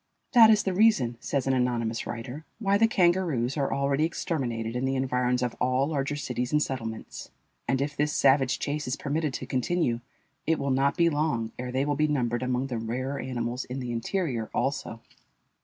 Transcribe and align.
"That 0.31 0.49
is 0.49 0.63
the 0.63 0.73
reason," 0.73 1.15
says 1.19 1.45
an 1.45 1.53
anonymous 1.53 2.07
writer, 2.07 2.43
"why 2.57 2.75
the 2.79 2.87
kangaroos 2.87 3.55
are 3.55 3.71
already 3.71 4.03
exterminated 4.03 4.75
in 4.75 4.83
the 4.83 4.95
environs 4.95 5.43
of 5.43 5.53
all 5.61 5.85
larger 5.89 6.15
cities 6.15 6.51
and 6.51 6.59
settlements; 6.59 7.29
and 7.67 7.79
if 7.79 7.95
this 7.95 8.11
savage 8.11 8.57
chase 8.57 8.87
is 8.87 8.95
permitted 8.95 9.31
to 9.35 9.45
continue, 9.45 9.99
it 10.47 10.57
will 10.57 10.71
not 10.71 10.97
be 10.97 11.11
long 11.11 11.51
ere 11.59 11.71
they 11.71 11.85
will 11.85 11.95
be 11.95 12.07
numbered 12.07 12.41
among 12.41 12.65
the 12.65 12.79
rarer 12.79 13.19
animals 13.19 13.63
in 13.65 13.79
the 13.79 13.91
interior 13.91 14.49
also." 14.55 15.01